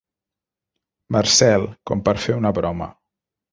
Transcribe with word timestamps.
Marcel, 1.17 1.67
com 1.91 2.03
per 2.09 2.17
fer 2.27 2.41
una 2.41 2.55
broma. 2.61 2.91